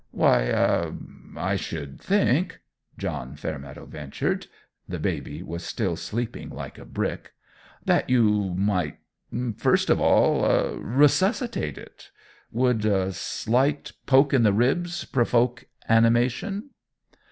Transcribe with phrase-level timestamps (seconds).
[0.09, 0.93] "Why, ah
[1.37, 2.59] I should think,"
[2.97, 4.47] John Fairmeadow ventured
[4.89, 7.33] the baby was still sleeping like a brick
[7.85, 8.97] "that you might
[9.57, 12.09] first of all ah resuscitate it.
[12.51, 16.71] Would a a slight poke in the ribs provoke animation?"